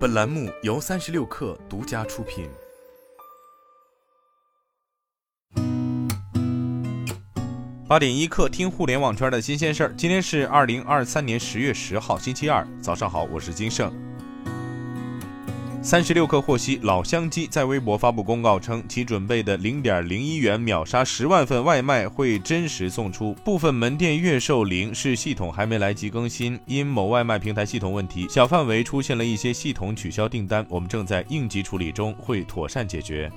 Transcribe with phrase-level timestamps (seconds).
[0.00, 2.48] 本栏目由三十六氪独家出品。
[7.86, 9.94] 八点一刻，听互联网圈的新鲜事儿。
[9.98, 13.92] 今天是二零二三年十月十号，星期二，早上好，我是金盛。
[15.82, 23.32] 三十六氪获悉，老乡鸡在微博发布公告称，其准备的零点零一元秒杀十万份外卖会真实送出。
[23.42, 33.32] 部分门店月售零是系统还没来及更新，因某外卖平台系统问题，小范围出现了一些系统取消订单，我们正在应急处理中，会妥善解决。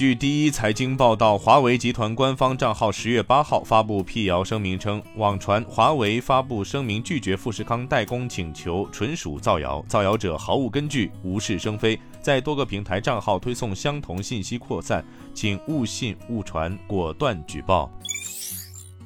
[0.00, 15.04] 据第一财经报道，华为集团官方账号十月八号发布辟谣声明称，网传华为发布声明拒绝富士康代工请求纯属造谣，造谣者毫无根据，无事生非，在多个平台账号推送相同信息扩散，
[15.34, 17.90] 请勿信勿传，果断举报。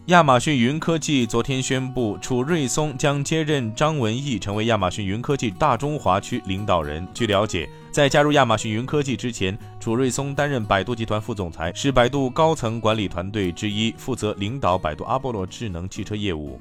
[0.06, 7.04] 亚马逊云科技昨天宣布，楚瑞松将接任张文义成为亚马逊云科技大中华区领导人。
[7.12, 16.60] 据了解，在加入亚马逊云科技之前，楚瑞松担任百度集团副总裁，是百度高层管理团队之一，负责领导百度阿波罗智能汽车业务。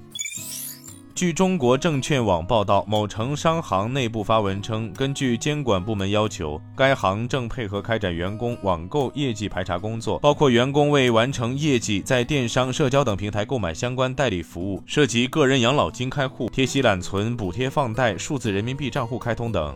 [1.16, 19.76] 据中国证券网报道，某城商行内部发文称，根据监管部门要求，该行正配合开展员工网购业绩排查工作，包括员工为完成业绩，在电商、社交等平台购买相关代理服务，涉及个人养老金开户、贴息揽存、补贴放贷、数字人民币账户开通等。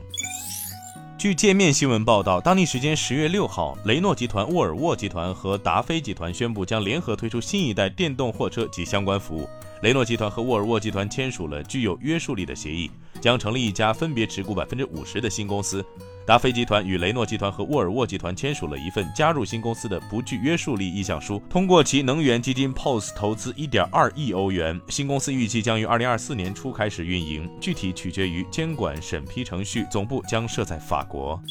[1.18, 9.50] 据界面新闻报道，当地时间十月六号，雷诺集团、沃尔沃集团和达菲集团宣布将联合推出新一代电动货车及相关服务。
[9.82, 15.86] 雷诺集团和沃尔沃集团签署了具有约束力的协议，将成立一家分别持股百分之五十的新公司。
[16.26, 24.78] 达菲集团与雷诺集团和沃尔沃集团签署了一份加入新公司的不具约束力意向书，通过其能源基金 POS 投资一点二亿欧元。
[24.90, 31.42] 新公司预计将于二零二四年初开始运营，具体取决于监管审批程序，总部将设在法国。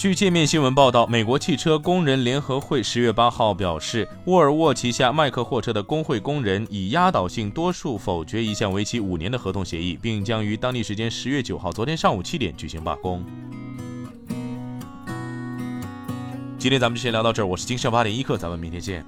[0.00, 13.22] 据界面新闻报道，美国汽车工人联合会十月八号表示，沃尔沃旗下麦克货车的工会工人以压倒性多数否决一项为期五年的合同协议，并将于当地时间十月九号，昨天上午七点举行罢工。
[16.56, 19.04] 今天咱们就先聊到这儿，我是金盛八点一刻，咱们明天见。